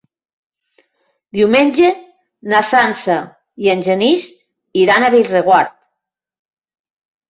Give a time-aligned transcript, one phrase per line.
[1.39, 1.91] Diumenge
[2.55, 3.19] na Sança
[3.69, 4.29] i en Genís
[4.85, 5.81] iran a Bellreguard.